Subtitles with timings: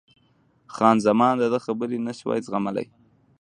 [0.75, 2.87] خان زمان د ده خبرې نه شوای زغملای.